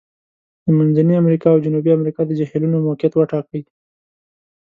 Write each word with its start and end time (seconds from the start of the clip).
د 0.65 0.67
منځني 0.77 1.15
امریکا 1.23 1.47
او 1.51 1.63
جنوبي 1.65 1.89
امریکا 1.97 2.21
د 2.25 2.31
جهیلونو 2.39 2.77
موقعیت 2.85 3.13
وټاکئ. 3.15 3.61